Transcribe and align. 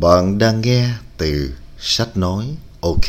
Bạn 0.00 0.38
đang 0.38 0.60
nghe 0.60 0.90
từ 1.16 1.54
sách 1.78 2.16
nói 2.16 2.56
OK. 2.80 3.04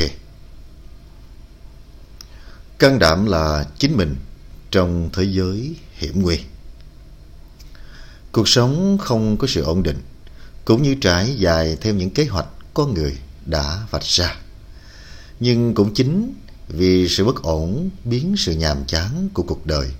Can 2.80 3.00
đảm 3.00 3.26
là 3.26 3.66
chính 3.78 3.98
mình 3.98 4.16
trong 4.72 5.10
thế 5.14 5.24
giới 5.24 5.76
hiểm 5.94 6.22
nguy. 6.22 6.40
Cuộc 8.32 8.48
sống 8.48 8.98
không 8.98 9.38
có 9.38 9.48
sự 9.48 9.62
ổn 9.64 9.84
định, 9.84 10.02
cũng 10.66 10.84
như 10.84 10.96
trải 11.02 11.36
dài 11.38 11.78
theo 11.82 11.94
những 11.94 12.10
kế 12.10 12.26
hoạch 12.26 12.48
con 12.74 12.94
người 12.94 13.18
đã 13.46 13.86
vạch 13.92 14.06
ra. 14.06 14.36
Nhưng 15.40 15.74
cũng 15.74 15.94
chính 15.94 16.34
vì 16.68 17.08
sự 17.10 17.26
bất 17.26 17.44
ổn 17.44 17.90
biến 18.04 18.36
sự 18.38 18.56
nhàm 18.56 18.86
chán 18.86 19.30
của 19.34 19.44
cuộc 19.44 19.66
đời 19.66 19.92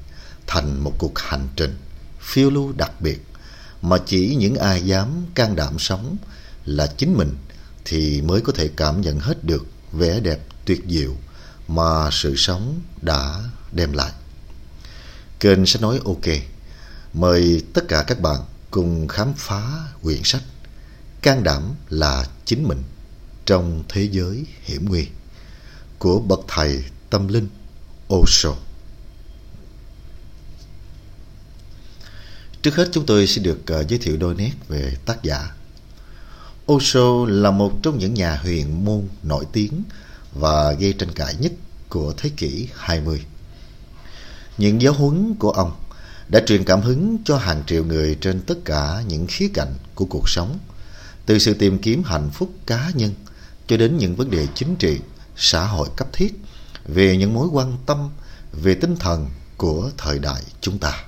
thành 0.48 0.84
một 0.84 0.94
cuộc 0.98 1.20
hành 1.20 1.48
trình 1.56 1.78
phiêu 2.20 2.50
lưu 2.50 2.74
đặc 2.78 3.02
biệt 3.02 3.22
mà 3.82 3.98
chỉ 4.06 4.36
những 4.40 4.56
ai 4.56 4.82
dám 4.82 5.26
can 5.36 5.56
đảm 5.56 5.80
sống 5.80 6.18
là 6.68 6.88
chính 6.98 7.18
mình 7.18 7.36
thì 7.86 8.22
mới 8.22 8.42
có 8.42 8.54
thể 8.54 8.70
cảm 8.76 9.02
nhận 9.02 9.20
hết 9.20 9.44
được 9.44 9.66
vẻ 9.92 10.20
đẹp 10.20 10.40
tuyệt 10.66 10.84
diệu 10.88 11.16
mà 11.68 12.10
sự 12.12 12.36
sống 12.36 12.82
đã 13.02 13.44
đem 13.72 13.94
lại. 13.94 14.12
Kênh 15.40 15.66
sẽ 15.66 15.80
nói 15.80 16.00
OK. 16.06 16.26
Mời 17.14 17.64
tất 17.74 17.88
cả 17.88 18.04
các 18.08 18.22
bạn 18.22 18.42
cùng 18.72 19.08
khám 19.08 19.34
phá 19.38 19.64
quyển 20.02 20.22
sách 20.24 20.44
Can 21.22 21.44
đảm 21.44 21.74
là 21.90 22.28
chính 22.46 22.68
mình 22.68 22.84
trong 23.46 23.84
thế 23.90 24.10
giới 24.12 24.46
hiểm 24.64 24.86
nguy 24.86 25.08
của 26.00 26.20
bậc 26.20 26.40
thầy 26.48 26.84
tâm 27.10 27.28
linh 27.28 27.48
Osho. 28.14 28.56
Trước 32.62 32.76
hết 32.76 32.90
chúng 32.92 33.06
tôi 33.06 33.28
sẽ 33.28 33.42
được 33.42 33.60
ờ, 33.66 33.84
giới 33.88 34.00
thiệu 34.00 34.18
đôi 34.18 34.36
nét 34.36 34.52
về 34.68 34.94
tác 35.06 35.24
giả. 35.24 35.52
Osho 36.72 37.26
là 37.28 37.52
một 37.52 37.84
trong 37.84 37.98
những 38.00 38.14
nhà 38.14 38.40
huyền 38.44 38.86
môn 38.86 39.08
nổi 39.24 39.46
tiếng 39.52 39.84
và 40.34 40.72
gây 40.72 40.94
tranh 40.94 41.12
cãi 41.12 41.36
nhất 41.40 41.52
của 41.90 42.14
thế 42.18 42.30
kỷ 42.38 42.68
20. 42.76 43.26
Những 44.58 44.82
giáo 44.82 44.94
huấn 44.94 45.36
của 45.40 45.52
ông 45.52 45.72
đã 46.30 46.40
truyền 46.46 46.64
cảm 46.64 46.82
hứng 46.82 47.18
cho 47.26 47.38
hàng 47.38 47.64
triệu 47.68 47.86
người 47.86 48.18
trên 48.22 48.42
tất 48.42 48.58
cả 48.66 49.04
những 49.08 49.28
khía 49.28 49.50
cạnh 49.54 49.74
của 49.96 50.06
cuộc 50.06 50.30
sống, 50.30 50.60
từ 51.26 51.40
sự 51.40 51.54
tìm 51.54 51.80
kiếm 51.80 52.04
hạnh 52.06 52.30
phúc 52.34 52.50
cá 52.66 52.92
nhân 52.96 53.14
cho 53.68 53.78
đến 53.78 53.98
những 53.98 54.16
vấn 54.16 54.30
đề 54.30 54.48
chính 54.56 54.76
trị, 54.76 55.00
xã 55.36 55.66
hội 55.66 55.90
cấp 55.96 56.08
thiết 56.14 56.34
về 56.88 57.18
những 57.18 57.34
mối 57.34 57.48
quan 57.52 57.78
tâm 57.86 58.10
về 58.52 58.76
tinh 58.76 58.96
thần 58.96 59.28
của 59.58 59.92
thời 59.98 60.20
đại 60.20 60.42
chúng 60.62 60.80
ta. 60.80 61.04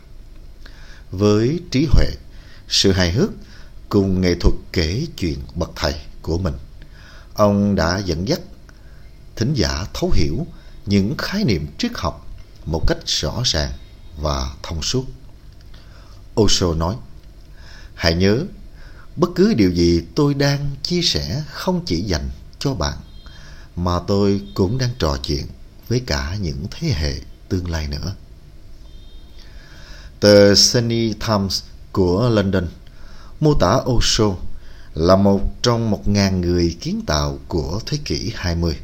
Với 1.12 1.60
trí 1.72 1.88
huệ, 1.92 2.08
sự 2.68 2.92
hài 2.92 3.12
hước 3.12 3.30
cùng 3.90 4.22
nghệ 4.22 4.36
thuật 4.36 4.56
kể 4.74 5.06
chuyện 5.18 5.40
bậc 5.56 5.72
thầy 5.76 5.96
của 6.22 6.38
mình, 6.38 6.54
ông 7.34 7.76
đã 7.76 7.98
dẫn 7.98 8.28
dắt 8.28 8.40
thính 9.36 9.54
giả 9.54 9.86
thấu 9.94 10.12
hiểu 10.12 10.48
những 10.86 11.16
khái 11.18 11.44
niệm 11.44 11.68
triết 11.78 11.92
học 11.96 12.28
một 12.66 12.84
cách 12.88 12.98
rõ 13.06 13.42
ràng 13.46 13.72
và 14.18 14.56
thông 14.64 14.82
suốt. 14.82 15.06
Osho 16.42 16.74
nói, 16.74 16.96
hãy 17.96 18.16
nhớ, 18.16 18.46
bất 19.16 19.30
cứ 19.36 19.54
điều 19.54 19.72
gì 19.72 20.04
tôi 20.16 20.34
đang 20.34 20.76
chia 20.84 21.02
sẻ 21.02 21.44
không 21.52 21.86
chỉ 21.86 22.02
dành 22.02 22.30
cho 22.60 22.74
bạn, 22.74 22.98
mà 23.76 24.00
tôi 24.08 24.42
cũng 24.54 24.78
đang 24.78 24.90
trò 25.00 25.18
chuyện 25.24 25.46
với 25.88 26.00
cả 26.00 26.36
những 26.42 26.66
thế 26.72 26.88
hệ 26.88 27.14
tương 27.50 27.70
lai 27.70 27.88
nữa. 27.88 28.16
Tờ 30.20 30.56
Sunny 30.56 31.14
Times 31.14 31.64
của 31.92 32.30
London 32.30 32.68
mô 33.40 33.54
tả 33.54 33.80
Osho 33.86 34.26
là 34.94 35.16
một 35.16 35.42
trong 35.62 35.92
một 35.92 36.08
ngàn 36.08 36.42
người 36.42 36.78
kiến 36.82 37.02
tạo 37.08 37.40
của 37.48 37.80
thế 37.86 37.98
kỷ 38.06 38.32
20. 38.36 38.78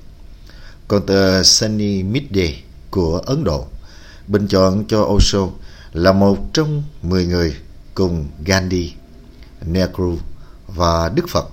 Còn 0.87 1.05
tờ 1.05 1.43
Sunny 1.43 2.03
Midday 2.03 2.63
của 2.91 3.21
Ấn 3.25 3.43
Độ 3.43 3.65
bình 4.27 4.47
chọn 4.47 4.85
cho 4.87 5.01
Osho 5.01 5.47
là 5.93 6.11
một 6.11 6.37
trong 6.53 6.83
10 7.01 7.25
người 7.25 7.55
cùng 7.93 8.27
Gandhi, 8.45 8.93
Nehru 9.65 10.17
và 10.67 11.09
Đức 11.09 11.25
Phật 11.29 11.49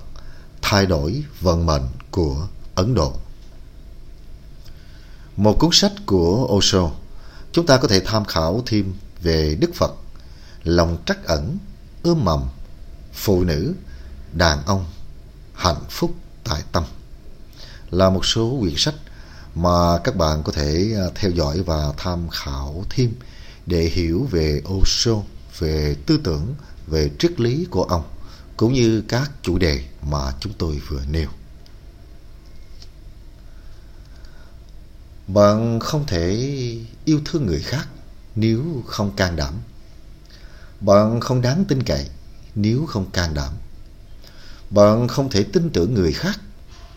thay 0.63 0.87
đổi 0.87 1.25
vận 1.41 1.67
mệnh 1.67 1.83
của 2.11 2.49
Ấn 2.75 2.95
Độ. 2.95 3.13
Một 5.37 5.57
cuốn 5.59 5.71
sách 5.73 5.93
của 6.07 6.49
Osho, 6.53 6.91
chúng 7.53 7.67
ta 7.67 7.77
có 7.77 7.89
thể 7.89 8.01
tham 8.01 8.25
khảo 8.25 8.63
thêm 8.67 8.95
về 9.23 9.57
Đức 9.61 9.71
Phật, 9.75 9.95
lòng 10.65 10.99
trắc 11.07 11.25
ẩn, 11.25 11.59
ươm 12.03 12.25
mầm, 12.25 12.43
phụ 13.13 13.45
nữ, 13.45 13.75
đàn 14.33 14.65
ông, 14.65 14.85
hạnh 15.55 15.85
phúc 15.91 16.15
tại 16.45 16.63
tâm 16.73 16.85
là 17.91 18.11
một 18.11 18.27
số 18.27 18.57
quyển 18.61 18.75
sách 18.77 18.95
mà 19.55 19.99
các 20.05 20.17
bạn 20.17 20.43
có 20.43 20.53
thể 20.53 20.95
à, 20.97 21.07
theo 21.15 21.31
dõi 21.31 21.63
và 21.63 21.93
tham 21.97 22.29
khảo 22.29 22.85
thêm 22.91 23.13
để 23.67 23.83
hiểu 23.83 24.29
về 24.31 24.63
Osho, 24.69 25.13
về 25.59 25.97
tư 26.07 26.21
tưởng, 26.25 26.55
về 26.87 27.11
triết 27.19 27.41
lý 27.41 27.67
của 27.71 27.83
ông 27.83 28.03
cũng 28.57 28.73
như 28.73 29.03
các 29.09 29.31
chủ 29.43 29.59
đề 29.59 29.85
mà 30.03 30.33
chúng 30.41 30.53
tôi 30.59 30.81
vừa 30.89 31.01
nêu. 31.11 31.29
Bạn 35.27 35.81
không 35.81 36.07
thể 36.07 36.51
yêu 37.05 37.21
thương 37.25 37.47
người 37.47 37.61
khác 37.61 37.89
nếu 38.35 38.83
không 38.87 39.17
can 39.17 39.37
đảm. 39.37 39.55
Bạn 40.81 41.21
không 41.21 41.41
đáng 41.41 41.65
tin 41.69 41.83
cậy 41.83 42.09
nếu 42.55 42.87
không 42.87 43.11
can 43.11 43.35
đảm. 43.35 43.53
Bạn 44.71 45.09
không 45.09 45.31
thể 45.31 45.43
tin 45.43 45.71
tưởng 45.71 45.95
người 45.95 46.13
khác 46.13 46.41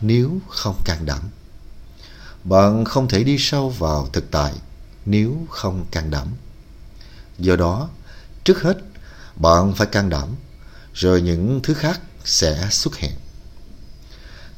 nếu 0.02 0.40
không 0.50 0.76
can 0.86 1.06
đảm. 1.06 1.22
Bạn 2.44 2.86
không 2.86 3.08
thể 3.08 3.24
đi 3.24 3.38
sâu 3.40 3.70
vào 3.70 4.08
thực 4.14 4.32
tại 4.32 4.54
nếu 5.06 5.38
không 5.50 5.86
can 5.92 6.12
đảm. 6.12 6.28
Do 7.40 7.56
đó, 7.56 7.90
trước 8.44 8.62
hết, 8.62 8.78
bạn 9.36 9.74
phải 9.74 9.88
can 9.88 10.10
đảm, 10.10 10.30
rồi 10.94 11.22
những 11.22 11.60
thứ 11.64 11.74
khác 11.74 12.02
sẽ 12.26 12.68
xuất 12.72 12.96
hiện. 12.96 13.12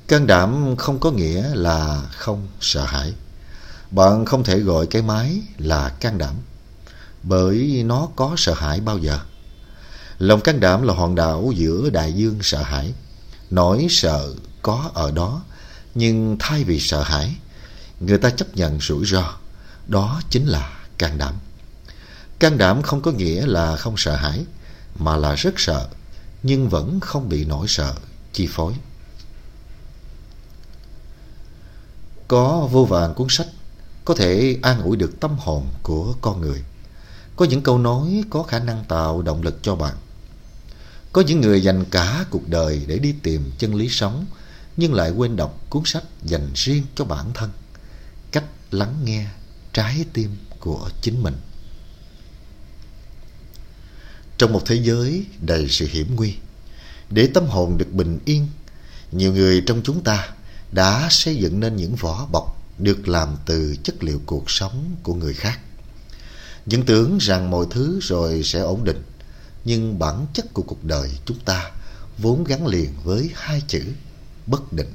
Can 0.07 0.27
đảm 0.27 0.75
không 0.77 0.99
có 0.99 1.11
nghĩa 1.11 1.55
là 1.55 2.01
không 2.11 2.47
sợ 2.61 2.85
hãi. 2.85 3.13
Bạn 3.91 4.25
không 4.25 4.43
thể 4.43 4.59
gọi 4.59 4.87
cái 4.87 5.01
máy 5.01 5.41
là 5.57 5.89
can 5.89 6.17
đảm, 6.17 6.35
bởi 7.23 7.83
nó 7.85 8.07
có 8.15 8.33
sợ 8.37 8.53
hãi 8.53 8.79
bao 8.79 8.97
giờ. 8.97 9.19
Lòng 10.19 10.41
can 10.41 10.59
đảm 10.59 10.81
là 10.81 10.93
hòn 10.93 11.15
đảo 11.15 11.51
giữa 11.55 11.89
đại 11.89 12.13
dương 12.13 12.39
sợ 12.41 12.61
hãi. 12.61 12.93
Nỗi 13.49 13.87
sợ 13.89 14.33
có 14.61 14.91
ở 14.93 15.11
đó, 15.11 15.43
nhưng 15.95 16.37
thay 16.39 16.63
vì 16.63 16.79
sợ 16.79 17.03
hãi, 17.03 17.35
người 17.99 18.17
ta 18.17 18.29
chấp 18.29 18.55
nhận 18.55 18.79
rủi 18.81 19.05
ro. 19.05 19.37
Đó 19.87 20.21
chính 20.29 20.45
là 20.45 20.77
can 20.97 21.17
đảm. 21.17 21.33
Can 22.39 22.57
đảm 22.57 22.81
không 22.81 23.01
có 23.01 23.11
nghĩa 23.11 23.45
là 23.45 23.75
không 23.75 23.97
sợ 23.97 24.15
hãi, 24.15 24.45
mà 24.99 25.17
là 25.17 25.35
rất 25.35 25.53
sợ, 25.57 25.87
nhưng 26.43 26.69
vẫn 26.69 26.99
không 26.99 27.29
bị 27.29 27.45
nỗi 27.45 27.67
sợ 27.67 27.95
chi 28.33 28.47
phối. 28.51 28.73
Có 32.27 32.67
vô 32.71 32.85
vàn 32.85 33.13
cuốn 33.13 33.27
sách 33.29 33.47
có 34.05 34.15
thể 34.15 34.59
an 34.61 34.81
ủi 34.81 34.97
được 34.97 35.19
tâm 35.19 35.37
hồn 35.37 35.67
của 35.83 36.13
con 36.21 36.41
người. 36.41 36.63
Có 37.35 37.45
những 37.45 37.61
câu 37.61 37.77
nói 37.77 38.23
có 38.29 38.43
khả 38.43 38.59
năng 38.59 38.83
tạo 38.87 39.21
động 39.21 39.41
lực 39.41 39.59
cho 39.61 39.75
bạn. 39.75 39.95
Có 41.17 41.23
những 41.23 41.41
người 41.41 41.61
dành 41.61 41.85
cả 41.91 42.25
cuộc 42.29 42.49
đời 42.49 42.81
để 42.87 42.99
đi 42.99 43.15
tìm 43.23 43.51
chân 43.57 43.75
lý 43.75 43.89
sống, 43.89 44.25
nhưng 44.77 44.93
lại 44.93 45.11
quên 45.11 45.35
đọc 45.35 45.65
cuốn 45.69 45.83
sách 45.85 46.03
dành 46.23 46.49
riêng 46.55 46.83
cho 46.95 47.05
bản 47.05 47.31
thân. 47.33 47.49
Cách 48.31 48.43
lắng 48.71 48.95
nghe 49.03 49.27
trái 49.73 50.05
tim 50.13 50.29
của 50.59 50.89
chính 51.01 51.23
mình. 51.23 51.33
Trong 54.37 54.53
một 54.53 54.61
thế 54.65 54.75
giới 54.75 55.25
đầy 55.41 55.67
sự 55.69 55.87
hiểm 55.91 56.15
nguy, 56.15 56.33
để 57.09 57.29
tâm 57.33 57.45
hồn 57.45 57.77
được 57.77 57.93
bình 57.93 58.19
yên, 58.25 58.47
nhiều 59.11 59.33
người 59.33 59.63
trong 59.65 59.81
chúng 59.83 60.03
ta 60.03 60.29
đã 60.71 61.07
xây 61.11 61.35
dựng 61.35 61.59
nên 61.59 61.75
những 61.75 61.95
vỏ 61.95 62.27
bọc 62.31 62.63
được 62.77 63.07
làm 63.07 63.35
từ 63.45 63.75
chất 63.83 64.03
liệu 64.03 64.21
cuộc 64.25 64.51
sống 64.51 64.95
của 65.03 65.13
người 65.13 65.33
khác. 65.33 65.59
Những 66.65 66.85
tưởng 66.85 67.17
rằng 67.21 67.51
mọi 67.51 67.65
thứ 67.69 67.99
rồi 68.01 68.43
sẽ 68.43 68.59
ổn 68.59 68.83
định 68.83 69.03
nhưng 69.67 69.99
bản 69.99 70.25
chất 70.33 70.53
của 70.53 70.61
cuộc 70.61 70.83
đời 70.83 71.09
chúng 71.25 71.39
ta 71.39 71.71
vốn 72.17 72.43
gắn 72.43 72.67
liền 72.67 72.93
với 73.03 73.29
hai 73.33 73.61
chữ, 73.67 73.83
bất 74.45 74.73
định. 74.73 74.93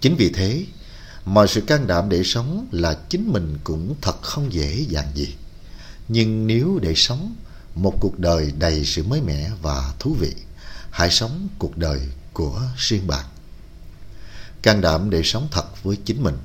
Chính 0.00 0.16
vì 0.16 0.32
thế, 0.32 0.66
mọi 1.24 1.48
sự 1.48 1.60
can 1.60 1.86
đảm 1.86 2.08
để 2.08 2.22
sống 2.24 2.66
là 2.70 2.98
chính 3.08 3.32
mình 3.32 3.58
cũng 3.64 3.94
thật 4.00 4.22
không 4.22 4.52
dễ 4.52 4.84
dàng 4.88 5.08
gì. 5.14 5.34
Nhưng 6.08 6.46
nếu 6.46 6.78
để 6.82 6.94
sống 6.94 7.34
một 7.74 7.94
cuộc 8.00 8.18
đời 8.18 8.52
đầy 8.58 8.84
sự 8.84 9.02
mới 9.02 9.20
mẻ 9.20 9.50
và 9.62 9.94
thú 9.98 10.14
vị, 10.14 10.32
hãy 10.90 11.10
sống 11.10 11.48
cuộc 11.58 11.76
đời 11.76 12.00
của 12.32 12.62
riêng 12.76 13.06
bạn. 13.06 13.24
Can 14.62 14.80
đảm 14.80 15.10
để 15.10 15.22
sống 15.24 15.48
thật 15.50 15.84
với 15.84 15.96
chính 16.04 16.22
mình. 16.22 16.36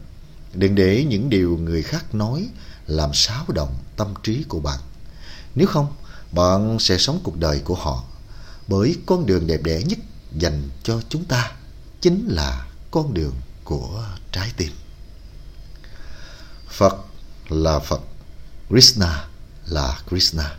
Đừng 0.54 0.76
để 0.76 1.06
những 1.10 1.30
điều 1.30 1.58
người 1.58 1.84
khác 1.84 2.16
nói 2.16 2.48
làm 2.88 3.14
xáo 3.14 3.46
động 3.48 3.76
tâm 3.96 4.14
trí 4.24 4.44
của 4.44 4.60
bạn. 4.60 4.80
Nếu 5.56 5.68
không 5.68 5.88
bạn 6.32 6.80
sẽ 6.80 6.98
sống 6.98 7.20
cuộc 7.24 7.38
đời 7.38 7.60
của 7.60 7.76
họ 7.76 8.04
bởi 8.68 8.96
con 9.06 9.26
đường 9.26 9.48
đẹp 9.48 9.64
đẽ 9.64 9.84
nhất 9.84 10.00
dành 10.34 10.70
cho 10.84 11.02
chúng 11.10 11.26
ta 11.26 11.52
chính 12.02 12.28
là 12.28 12.68
con 12.92 13.14
đường 13.14 13.36
của 13.64 14.06
trái 14.32 14.52
tim. 14.58 14.72
Phật 16.70 16.96
là 17.50 17.80
Phật, 17.80 18.02
Krishna 18.70 19.28
là 19.66 20.00
Krishna, 20.10 20.56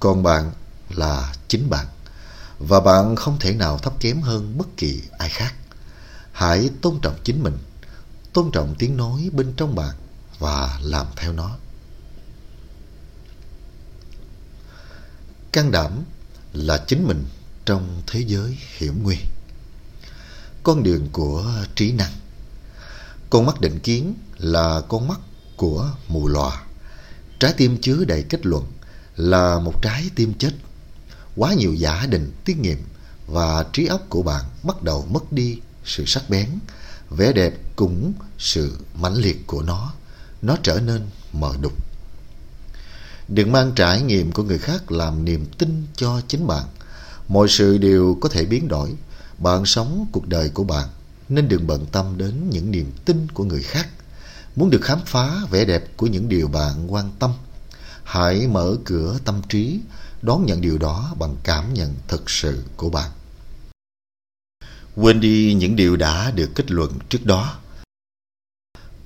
còn 0.00 0.22
bạn 0.22 0.52
là 0.90 1.34
chính 1.48 1.70
bạn 1.70 1.86
và 2.58 2.80
bạn 2.80 3.16
không 3.16 3.38
thể 3.38 3.54
nào 3.54 3.78
thấp 3.78 4.00
kém 4.00 4.20
hơn 4.20 4.58
bất 4.58 4.68
kỳ 4.76 5.02
ai 5.18 5.28
khác. 5.28 5.54
Hãy 6.32 6.70
tôn 6.82 6.98
trọng 7.02 7.16
chính 7.24 7.42
mình, 7.42 7.58
tôn 8.32 8.50
trọng 8.52 8.74
tiếng 8.78 8.96
nói 8.96 9.30
bên 9.32 9.52
trong 9.56 9.74
bạn 9.74 9.94
và 10.38 10.78
làm 10.82 11.06
theo 11.16 11.32
nó. 11.32 11.56
Can 15.54 15.70
đảm 15.70 16.04
là 16.52 16.84
chính 16.86 17.08
mình 17.08 17.24
trong 17.64 18.02
thế 18.06 18.20
giới 18.20 18.58
hiểm 18.78 19.02
nguy. 19.02 19.16
Con 20.62 20.82
đường 20.82 21.08
của 21.12 21.52
trí 21.74 21.92
năng. 21.92 22.12
Con 23.30 23.46
mắt 23.46 23.60
định 23.60 23.80
kiến 23.80 24.14
là 24.38 24.80
con 24.88 25.08
mắt 25.08 25.20
của 25.56 25.90
mù 26.08 26.28
lòa. 26.28 26.62
Trái 27.40 27.54
tim 27.56 27.78
chứa 27.80 28.04
đầy 28.04 28.22
kết 28.22 28.46
luận 28.46 28.64
là 29.16 29.58
một 29.58 29.82
trái 29.82 30.10
tim 30.14 30.34
chết. 30.38 30.52
Quá 31.36 31.54
nhiều 31.54 31.74
giả 31.74 32.06
định 32.06 32.32
tiết 32.44 32.58
nghiệm 32.58 32.78
và 33.26 33.64
trí 33.72 33.86
óc 33.86 34.06
của 34.08 34.22
bạn 34.22 34.44
bắt 34.62 34.82
đầu 34.82 35.06
mất 35.10 35.32
đi 35.32 35.58
sự 35.84 36.04
sắc 36.06 36.30
bén, 36.30 36.48
vẻ 37.10 37.32
đẹp 37.32 37.54
cũng 37.76 38.12
sự 38.38 38.78
mãnh 38.94 39.16
liệt 39.16 39.46
của 39.46 39.62
nó. 39.62 39.92
Nó 40.42 40.56
trở 40.62 40.80
nên 40.80 41.06
mờ 41.32 41.54
đục. 41.60 41.93
Đừng 43.28 43.52
mang 43.52 43.72
trải 43.76 44.02
nghiệm 44.02 44.32
của 44.32 44.42
người 44.42 44.58
khác 44.58 44.92
làm 44.92 45.24
niềm 45.24 45.46
tin 45.58 45.86
cho 45.96 46.20
chính 46.28 46.46
bạn. 46.46 46.64
Mọi 47.28 47.48
sự 47.48 47.78
đều 47.78 48.18
có 48.20 48.28
thể 48.28 48.44
biến 48.44 48.68
đổi. 48.68 48.94
Bạn 49.38 49.66
sống 49.66 50.06
cuộc 50.12 50.28
đời 50.28 50.48
của 50.48 50.64
bạn 50.64 50.88
nên 51.28 51.48
đừng 51.48 51.66
bận 51.66 51.86
tâm 51.92 52.18
đến 52.18 52.50
những 52.50 52.70
niềm 52.70 52.90
tin 53.04 53.26
của 53.34 53.44
người 53.44 53.62
khác. 53.62 53.88
Muốn 54.56 54.70
được 54.70 54.80
khám 54.82 55.00
phá 55.06 55.40
vẻ 55.50 55.64
đẹp 55.64 55.96
của 55.96 56.06
những 56.06 56.28
điều 56.28 56.48
bạn 56.48 56.92
quan 56.92 57.10
tâm, 57.18 57.32
hãy 58.04 58.46
mở 58.46 58.76
cửa 58.84 59.18
tâm 59.24 59.42
trí, 59.48 59.80
đón 60.22 60.46
nhận 60.46 60.60
điều 60.60 60.78
đó 60.78 61.14
bằng 61.18 61.36
cảm 61.42 61.74
nhận 61.74 61.94
thực 62.08 62.30
sự 62.30 62.62
của 62.76 62.90
bạn. 62.90 63.10
Quên 64.96 65.20
đi 65.20 65.54
những 65.54 65.76
điều 65.76 65.96
đã 65.96 66.30
được 66.30 66.50
kết 66.54 66.70
luận 66.70 66.92
trước 67.08 67.26
đó. 67.26 67.58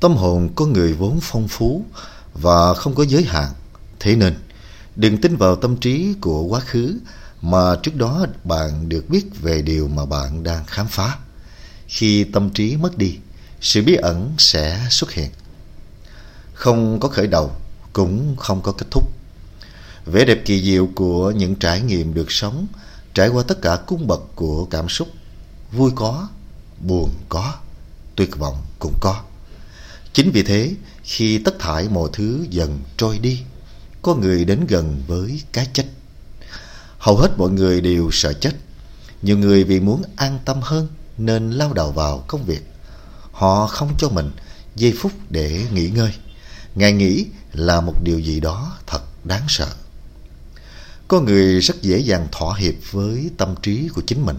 Tâm 0.00 0.17
hồn 0.17 0.49
có 0.55 0.67
người 0.67 0.93
vốn 0.93 1.19
phong 1.23 1.49
phú 1.49 1.85
và 2.35 2.75
không 2.75 2.94
có 2.94 3.05
giới 3.05 3.23
hạn 3.23 3.53
Thế 4.00 4.17
nên, 4.17 4.35
đừng 4.97 5.21
tin 5.21 5.37
vào 5.37 5.56
tâm 5.56 5.77
trí 5.77 6.15
của 6.21 6.43
quá 6.43 6.61
khứ 6.61 6.99
mà 7.43 7.77
trước 7.83 7.97
đó 7.97 8.27
bạn 8.45 8.89
được 8.89 9.09
biết 9.09 9.25
về 9.43 9.62
điều 9.62 9.89
mà 9.89 10.06
bạn 10.06 10.43
đang 10.43 10.65
khám 10.67 10.87
phá. 10.87 11.19
Khi 11.87 12.25
tâm 12.25 12.50
trí 12.50 12.77
mất 12.77 12.99
đi, 12.99 13.17
sự 13.61 13.83
bí 13.83 13.95
ẩn 13.95 14.35
sẽ 14.39 14.87
xuất 14.91 15.12
hiện. 15.12 15.31
Không 16.55 17.00
có 17.00 17.09
khởi 17.09 17.27
đầu, 17.27 17.53
cũng 17.93 18.37
không 18.37 18.62
có 18.62 18.73
kết 18.73 18.87
thúc. 18.91 19.05
Vẻ 20.06 20.25
đẹp 20.25 20.43
kỳ 20.45 20.62
diệu 20.62 20.89
của 20.95 21.31
những 21.31 21.56
trải 21.56 21.81
nghiệm 21.81 22.15
được 22.15 22.33
sống 22.33 22.67
trải 23.15 23.29
qua 23.29 23.43
tất 23.49 23.62
cả 23.62 23.77
cung 23.87 24.06
bậc 24.06 24.21
của 24.35 24.65
cảm 24.65 24.89
xúc. 24.89 25.09
Vui 25.73 25.91
có, 25.95 26.29
buồn 26.81 27.11
có, 27.29 27.55
tuyệt 28.17 28.37
vọng 28.37 28.62
cũng 28.79 28.95
có. 29.00 29.21
Chính 30.12 30.31
vì 30.31 30.43
thế, 30.43 30.75
khi 31.03 31.39
tất 31.39 31.59
thải 31.59 31.89
mọi 31.89 32.11
thứ 32.12 32.47
dần 32.50 32.81
trôi 32.97 33.19
đi, 33.19 33.41
có 34.03 34.15
người 34.15 34.45
đến 34.45 34.67
gần 34.67 35.03
với 35.06 35.43
cái 35.53 35.69
chết. 35.73 35.85
Hầu 36.99 37.17
hết 37.17 37.39
mọi 37.39 37.50
người 37.50 37.81
đều 37.81 38.11
sợ 38.12 38.33
chết. 38.33 38.53
Nhiều 39.23 39.39
người 39.39 39.65
vì 39.65 39.81
muốn 39.81 40.03
an 40.17 40.39
tâm 40.45 40.61
hơn 40.62 40.89
nên 41.19 41.50
lao 41.50 41.73
đầu 41.73 41.93
vào 41.93 42.25
công 42.27 42.45
việc. 42.45 42.62
Họ 43.33 43.67
không 43.67 43.95
cho 43.99 44.09
mình 44.09 44.31
giây 44.77 44.95
phút 44.99 45.12
để 45.31 45.67
nghỉ 45.73 45.91
ngơi. 45.91 46.12
ngày 46.75 46.93
nghỉ 46.93 47.27
là 47.53 47.81
một 47.81 47.95
điều 48.05 48.19
gì 48.19 48.41
đó 48.41 48.79
thật 48.87 49.00
đáng 49.25 49.45
sợ. 49.49 49.69
Có 51.09 51.21
người 51.21 51.61
rất 51.61 51.83
dễ 51.83 51.99
dàng 51.99 52.27
thỏa 52.33 52.56
hiệp 52.59 52.75
với 52.91 53.31
tâm 53.37 53.55
trí 53.62 53.89
của 53.89 54.03
chính 54.06 54.27
mình. 54.27 54.39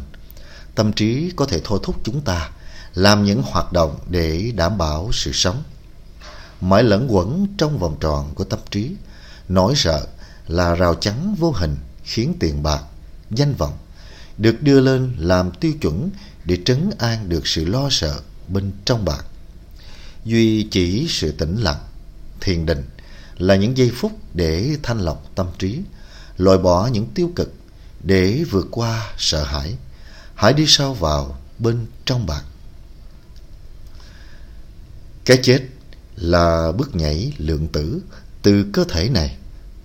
Tâm 0.76 0.94
trí 0.94 1.32
có 1.36 1.46
thể 1.46 1.62
thôi 1.64 1.80
thúc 1.84 1.96
chúng 2.04 2.22
ta 2.22 2.50
làm 2.94 3.24
những 3.24 3.42
hoạt 3.46 3.74
động 3.74 4.00
để 4.10 4.52
đảm 4.56 4.78
bảo 4.78 5.10
sự 5.14 5.32
sống. 5.34 5.64
Mãi 6.62 6.84
lẫn 6.84 7.08
quẩn 7.10 7.48
trong 7.58 7.78
vòng 7.78 7.98
tròn 8.00 8.32
của 8.36 8.44
tâm 8.44 8.60
trí 8.72 8.92
Nỗi 9.50 9.74
sợ 9.75 10.07
là 10.48 10.75
rào 10.75 10.96
chắn 10.96 11.36
vô 11.40 11.51
hình 11.51 11.78
khiến 12.04 12.34
tiền 12.40 12.63
bạc, 12.63 12.84
danh 13.31 13.54
vọng 13.54 13.78
được 14.38 14.62
đưa 14.62 14.80
lên 14.80 15.16
làm 15.19 15.51
tiêu 15.51 15.74
chuẩn 15.81 16.10
để 16.46 16.57
trấn 16.66 16.90
an 16.98 17.30
được 17.30 17.48
sự 17.48 17.66
lo 17.66 17.88
sợ 17.92 18.19
bên 18.48 18.72
trong 18.86 19.06
bạn. 19.06 19.24
Duy 20.25 20.68
chỉ 20.72 21.07
sự 21.10 21.31
tĩnh 21.31 21.57
lặng, 21.57 21.80
thiền 22.42 22.66
định 22.66 22.84
là 23.38 23.56
những 23.56 23.78
giây 23.78 23.92
phút 23.96 24.12
để 24.34 24.78
thanh 24.84 25.00
lọc 25.00 25.31
tâm 25.36 25.48
trí, 25.60 25.80
loại 26.38 26.57
bỏ 26.57 26.88
những 26.88 27.07
tiêu 27.16 27.31
cực 27.36 27.54
để 28.04 28.44
vượt 28.51 28.68
qua 28.72 29.13
sợ 29.18 29.44
hãi. 29.44 29.75
Hãy 30.36 30.54
đi 30.54 30.66
sâu 30.68 30.94
vào 30.94 31.38
bên 31.60 31.86
trong 32.06 32.25
bạn. 32.25 32.44
Cái 35.25 35.40
chết 35.44 35.62
là 36.16 36.72
bước 36.72 36.96
nhảy 36.96 37.34
lượng 37.38 37.68
tử 37.68 38.01
từ 38.41 38.65
cơ 38.74 38.83
thể 38.89 39.09
này 39.09 39.36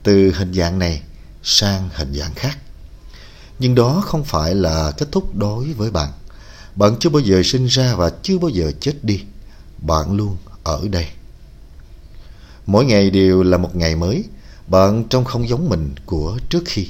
từ 0.02 0.32
hình 0.34 0.54
dạng 0.54 0.78
này 0.78 1.02
sang 1.42 1.88
hình 1.94 2.14
dạng 2.14 2.34
khác. 2.34 2.58
Nhưng 3.58 3.74
đó 3.74 4.02
không 4.06 4.24
phải 4.24 4.54
là 4.54 4.92
kết 4.98 5.08
thúc 5.12 5.36
đối 5.36 5.72
với 5.72 5.90
bạn. 5.90 6.12
Bạn 6.76 6.96
chưa 7.00 7.10
bao 7.10 7.20
giờ 7.20 7.42
sinh 7.44 7.66
ra 7.66 7.94
và 7.94 8.10
chưa 8.22 8.38
bao 8.38 8.48
giờ 8.48 8.72
chết 8.80 8.94
đi. 9.02 9.22
Bạn 9.78 10.16
luôn 10.16 10.36
ở 10.64 10.88
đây. 10.90 11.06
Mỗi 12.66 12.84
ngày 12.84 13.10
đều 13.10 13.42
là 13.42 13.58
một 13.58 13.76
ngày 13.76 13.96
mới. 13.96 14.24
Bạn 14.66 15.04
trông 15.04 15.24
không 15.24 15.48
giống 15.48 15.68
mình 15.68 15.94
của 16.06 16.38
trước 16.48 16.62
khi. 16.66 16.88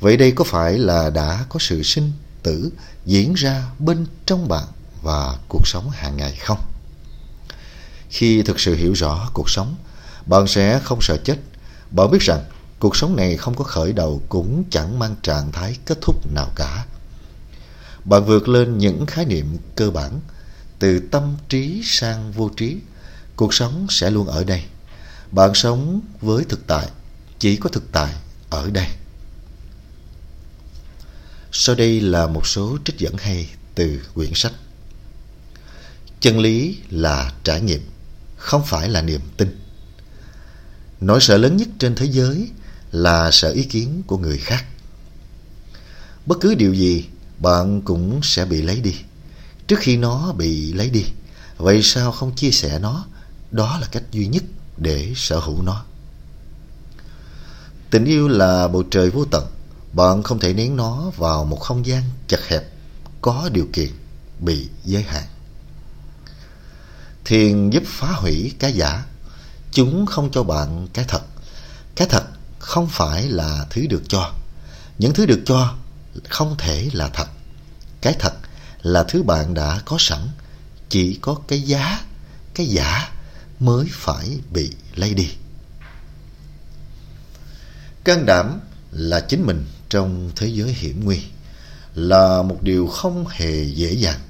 Vậy 0.00 0.16
đây 0.16 0.32
có 0.32 0.44
phải 0.44 0.78
là 0.78 1.10
đã 1.10 1.44
có 1.48 1.58
sự 1.60 1.82
sinh 1.82 2.12
tử 2.42 2.70
diễn 3.06 3.34
ra 3.34 3.64
bên 3.78 4.06
trong 4.26 4.48
bạn 4.48 4.64
và 5.02 5.38
cuộc 5.48 5.66
sống 5.66 5.90
hàng 5.90 6.16
ngày 6.16 6.36
không? 6.40 6.58
Khi 8.08 8.42
thực 8.42 8.60
sự 8.60 8.74
hiểu 8.74 8.92
rõ 8.92 9.30
cuộc 9.34 9.50
sống, 9.50 9.76
bạn 10.26 10.46
sẽ 10.46 10.80
không 10.84 10.98
sợ 11.02 11.16
chết 11.24 11.36
bạn 11.90 12.10
biết 12.10 12.22
rằng 12.22 12.44
cuộc 12.78 12.96
sống 12.96 13.16
này 13.16 13.36
không 13.36 13.54
có 13.54 13.64
khởi 13.64 13.92
đầu 13.92 14.22
cũng 14.28 14.64
chẳng 14.70 14.98
mang 14.98 15.16
trạng 15.22 15.52
thái 15.52 15.76
kết 15.86 15.98
thúc 16.00 16.32
nào 16.32 16.50
cả. 16.56 16.86
Bạn 18.04 18.24
vượt 18.24 18.48
lên 18.48 18.78
những 18.78 19.06
khái 19.06 19.24
niệm 19.24 19.56
cơ 19.76 19.90
bản 19.90 20.20
từ 20.78 20.98
tâm 20.98 21.36
trí 21.48 21.82
sang 21.84 22.32
vô 22.32 22.50
trí. 22.56 22.76
Cuộc 23.36 23.54
sống 23.54 23.86
sẽ 23.90 24.10
luôn 24.10 24.26
ở 24.26 24.44
đây. 24.44 24.64
Bạn 25.30 25.54
sống 25.54 26.00
với 26.20 26.44
thực 26.44 26.66
tại, 26.66 26.88
chỉ 27.38 27.56
có 27.56 27.68
thực 27.68 27.92
tại 27.92 28.14
ở 28.50 28.70
đây. 28.70 28.86
Sau 31.52 31.74
đây 31.74 32.00
là 32.00 32.26
một 32.26 32.46
số 32.46 32.78
trích 32.84 32.98
dẫn 32.98 33.16
hay 33.16 33.48
từ 33.74 34.02
quyển 34.14 34.30
sách. 34.34 34.52
Chân 36.20 36.38
lý 36.38 36.78
là 36.90 37.32
trải 37.44 37.60
nghiệm, 37.60 37.80
không 38.36 38.62
phải 38.66 38.88
là 38.88 39.02
niềm 39.02 39.20
tin. 39.36 39.65
Nỗi 41.00 41.20
sợ 41.20 41.36
lớn 41.36 41.56
nhất 41.56 41.68
trên 41.78 41.94
thế 41.94 42.06
giới 42.06 42.50
là 42.92 43.30
sợ 43.30 43.50
ý 43.50 43.64
kiến 43.64 44.02
của 44.06 44.18
người 44.18 44.38
khác. 44.38 44.64
Bất 46.26 46.38
cứ 46.40 46.54
điều 46.54 46.74
gì 46.74 47.04
bạn 47.38 47.82
cũng 47.82 48.20
sẽ 48.22 48.44
bị 48.44 48.62
lấy 48.62 48.80
đi. 48.80 48.94
Trước 49.66 49.76
khi 49.78 49.96
nó 49.96 50.32
bị 50.32 50.72
lấy 50.72 50.90
đi, 50.90 51.04
vậy 51.56 51.82
sao 51.82 52.12
không 52.12 52.34
chia 52.34 52.50
sẻ 52.50 52.78
nó? 52.78 53.06
Đó 53.50 53.78
là 53.80 53.86
cách 53.86 54.02
duy 54.12 54.26
nhất 54.26 54.42
để 54.76 55.12
sở 55.16 55.38
hữu 55.38 55.62
nó. 55.62 55.84
Tình 57.90 58.04
yêu 58.04 58.28
là 58.28 58.68
bầu 58.68 58.82
trời 58.90 59.10
vô 59.10 59.24
tận. 59.24 59.46
Bạn 59.92 60.22
không 60.22 60.38
thể 60.38 60.52
nén 60.52 60.76
nó 60.76 61.10
vào 61.16 61.44
một 61.44 61.60
không 61.60 61.86
gian 61.86 62.02
chật 62.28 62.40
hẹp, 62.48 62.64
có 63.20 63.48
điều 63.52 63.66
kiện, 63.72 63.90
bị 64.40 64.68
giới 64.84 65.02
hạn. 65.02 65.24
Thiền 67.24 67.70
giúp 67.70 67.82
phá 67.86 68.12
hủy 68.12 68.52
cái 68.58 68.72
giả 68.72 69.04
Chúng 69.76 70.06
không 70.06 70.30
cho 70.30 70.42
bạn 70.42 70.88
cái 70.92 71.04
thật. 71.08 71.22
Cái 71.96 72.08
thật 72.10 72.24
không 72.58 72.88
phải 72.88 73.28
là 73.28 73.66
thứ 73.70 73.86
được 73.86 74.02
cho. 74.08 74.32
Những 74.98 75.14
thứ 75.14 75.26
được 75.26 75.42
cho 75.46 75.74
không 76.28 76.54
thể 76.58 76.88
là 76.92 77.08
thật. 77.08 77.26
Cái 78.00 78.16
thật 78.18 78.32
là 78.82 79.04
thứ 79.04 79.22
bạn 79.22 79.54
đã 79.54 79.80
có 79.84 79.96
sẵn. 80.00 80.20
Chỉ 80.88 81.18
có 81.20 81.36
cái 81.48 81.62
giá, 81.62 82.00
cái 82.54 82.66
giả 82.66 83.12
mới 83.60 83.86
phải 83.92 84.38
bị 84.50 84.72
lấy 84.94 85.14
đi. 85.14 85.28
Can 88.04 88.26
đảm 88.26 88.60
là 88.90 89.20
chính 89.20 89.46
mình 89.46 89.66
trong 89.88 90.30
thế 90.36 90.46
giới 90.46 90.72
hiểm 90.72 91.04
nguy 91.04 91.22
là 91.94 92.42
một 92.42 92.58
điều 92.62 92.86
không 92.86 93.26
hề 93.28 93.64
dễ 93.64 93.92
dàng. 93.92 94.20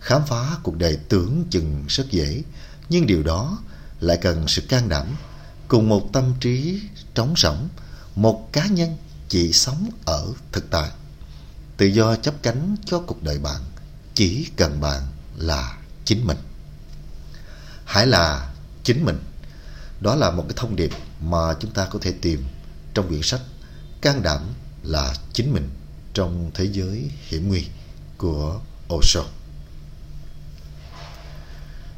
Khám 0.00 0.22
phá 0.26 0.56
cuộc 0.62 0.76
đời 0.76 0.98
tưởng 1.08 1.44
chừng 1.50 1.84
rất 1.88 2.10
dễ, 2.10 2.42
nhưng 2.88 3.06
điều 3.06 3.22
đó 3.22 3.58
lại 4.02 4.18
cần 4.22 4.48
sự 4.48 4.62
can 4.68 4.88
đảm, 4.88 5.06
cùng 5.68 5.88
một 5.88 6.10
tâm 6.12 6.34
trí 6.40 6.80
trống 7.14 7.34
rỗng, 7.36 7.68
một 8.14 8.48
cá 8.52 8.66
nhân 8.66 8.96
chỉ 9.28 9.52
sống 9.52 9.90
ở 10.04 10.26
thực 10.52 10.70
tại. 10.70 10.90
Tự 11.76 11.86
do 11.86 12.16
chấp 12.16 12.34
cánh 12.42 12.76
cho 12.86 12.98
cuộc 12.98 13.22
đời 13.22 13.38
bạn, 13.38 13.60
Chỉ 14.14 14.48
cần 14.56 14.80
bạn 14.80 15.02
là 15.36 15.78
chính 16.04 16.26
mình. 16.26 16.36
Hãy 17.84 18.06
là 18.06 18.52
chính 18.84 19.04
mình. 19.04 19.18
Đó 20.00 20.14
là 20.14 20.30
một 20.30 20.44
cái 20.48 20.54
thông 20.56 20.76
điệp 20.76 20.90
mà 21.20 21.54
chúng 21.60 21.70
ta 21.70 21.86
có 21.86 21.98
thể 22.02 22.12
tìm 22.22 22.44
trong 22.94 23.08
quyển 23.08 23.22
sách 23.22 23.40
Can 24.00 24.22
đảm 24.22 24.40
là 24.82 25.14
chính 25.32 25.52
mình 25.52 25.70
trong 26.14 26.50
thế 26.54 26.64
giới 26.72 27.10
hiểm 27.28 27.48
nguy 27.48 27.66
của 28.18 28.60
Osho. 28.94 29.24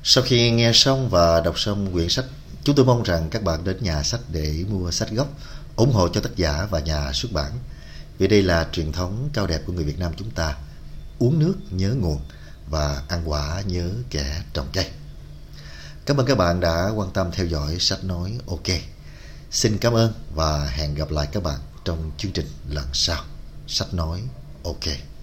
Sau 0.06 0.25
khi 0.25 0.50
nghe 0.50 0.73
xong 0.75 1.08
và 1.08 1.40
đọc 1.40 1.58
xong 1.58 1.92
quyển 1.92 2.08
sách, 2.08 2.25
chúng 2.64 2.76
tôi 2.76 2.87
mong 2.87 3.02
rằng 3.02 3.30
các 3.30 3.42
bạn 3.42 3.64
đến 3.64 3.76
nhà 3.80 4.02
sách 4.02 4.20
để 4.32 4.64
mua 4.68 4.90
sách 4.90 5.11
gốc, 5.11 5.28
ủng 5.76 5.92
hộ 5.92 6.08
cho 6.08 6.20
tác 6.20 6.37
giả 6.37 6.66
và 6.70 6.80
nhà 6.80 7.12
xuất 7.12 7.32
bản. 7.32 7.52
Vì 8.18 8.28
đây 8.28 8.42
là 8.42 8.68
truyền 8.73 8.92
thống 8.92 9.28
cao 9.32 9.46
đẹp 9.46 9.61
của 9.66 9.73
người 9.73 9.84
Việt 9.84 9.99
Nam 9.99 10.12
chúng 10.16 10.30
ta. 10.30 10.56
Uống 11.18 11.38
nước 11.38 11.54
nhớ 11.70 11.94
nguồn 11.94 12.20
và 12.70 13.02
ăn 13.08 13.30
quả 13.30 13.62
nhớ 13.66 13.90
kẻ 14.11 14.42
trồng 14.52 14.66
cây. 14.73 14.87
Cảm 16.06 16.16
ơn 16.16 16.26
các 16.26 16.38
bạn 16.38 16.61
đã 16.61 16.90
quan 16.94 17.11
tâm 17.11 17.30
theo 17.32 17.46
dõi 17.46 17.76
sách 17.80 18.04
nói 18.04 18.38
OK. 18.46 18.78
Xin 19.50 19.78
cảm 19.78 19.92
ơn 19.92 20.12
và 20.34 20.66
hẹn 20.66 20.94
gặp 20.94 21.11
lại 21.11 21.28
các 21.32 21.42
bạn 21.42 21.58
trong 21.84 22.11
chương 22.18 22.32
trình 22.32 22.49
lần 22.68 22.87
sau. 22.92 23.25
Sách 23.66 23.94
nói 23.94 24.20
OK. 24.64 25.13